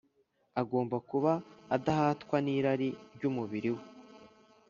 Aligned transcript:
Agomba 0.61 0.97
kuba 1.09 1.31
adahatwa 1.75 2.37
n’irari 2.45 2.89
ry’umubiri 3.15 3.69
we 3.75 3.83